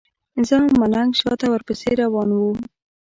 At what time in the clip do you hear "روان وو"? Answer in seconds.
2.01-2.51